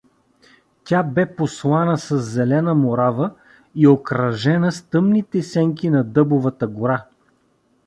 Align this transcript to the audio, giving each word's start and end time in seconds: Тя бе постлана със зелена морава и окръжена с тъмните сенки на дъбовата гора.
Тя 0.83 1.03
бе 1.03 1.35
постлана 1.35 1.97
със 1.97 2.23
зелена 2.31 2.75
морава 2.75 3.31
и 3.75 3.87
окръжена 3.87 4.71
с 4.71 4.81
тъмните 4.83 5.41
сенки 5.43 5.89
на 5.89 6.03
дъбовата 6.03 6.67
гора. 6.67 7.05